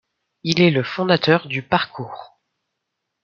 [0.41, 2.39] Il est le fondateur du parkour.